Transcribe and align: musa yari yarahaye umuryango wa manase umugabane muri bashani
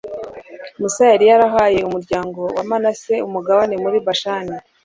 musa 0.79 1.03
yari 1.11 1.25
yarahaye 1.31 1.79
umuryango 1.83 2.41
wa 2.55 2.63
manase 2.69 3.13
umugabane 3.27 3.75
muri 3.83 3.97
bashani 4.07 4.55